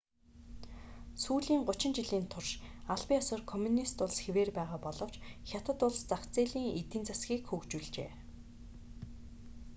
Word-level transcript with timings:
сүүлийн 1.23 1.61
гучин 1.67 1.93
жилийн 1.97 2.27
турш 2.33 2.51
албан 2.93 3.17
ёсоор 3.21 3.41
коммунист 3.51 3.97
улс 4.05 4.17
хэвээр 4.25 4.49
байгаа 4.57 4.79
боловч 4.85 5.15
хятад 5.49 5.79
улс 5.87 5.99
зах 6.09 6.23
зээлийн 6.35 6.69
эдийн 6.81 7.05
засгийг 7.07 7.43
хөгжүүлжээ 7.47 8.09